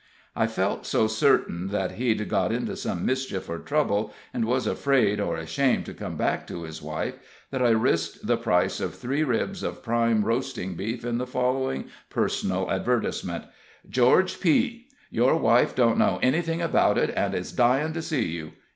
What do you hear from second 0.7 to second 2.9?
so certain that he'd got into